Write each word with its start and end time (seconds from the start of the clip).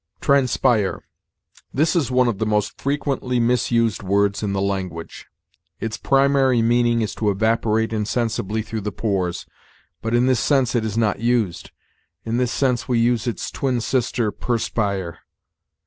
TRANSPIRE. 0.19 1.03
This 1.71 1.95
is 1.95 2.09
one 2.09 2.27
of 2.27 2.39
the 2.39 2.45
most 2.47 2.75
frequently 2.81 3.39
misused 3.39 4.01
words 4.01 4.41
in 4.41 4.51
the 4.51 4.59
language. 4.59 5.27
Its 5.79 5.95
primary 5.95 6.59
meaning 6.63 7.01
is 7.03 7.13
to 7.13 7.29
evaporate 7.29 7.93
insensibly 7.93 8.63
through 8.63 8.81
the 8.81 8.91
pores, 8.91 9.45
but 10.01 10.15
in 10.15 10.25
this 10.25 10.39
sense 10.39 10.73
it 10.73 10.83
is 10.83 10.97
not 10.97 11.19
used; 11.19 11.69
in 12.25 12.37
this 12.37 12.51
sense 12.51 12.87
we 12.87 12.97
use 12.97 13.27
its 13.27 13.51
twin 13.51 13.79
sister 13.79 14.31
_per_spire. 14.31 15.17